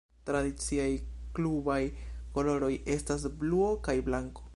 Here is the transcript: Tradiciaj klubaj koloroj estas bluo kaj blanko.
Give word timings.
Tradiciaj 0.27 0.87
klubaj 1.39 1.77
koloroj 2.39 2.71
estas 2.95 3.27
bluo 3.43 3.69
kaj 3.89 3.97
blanko. 4.09 4.49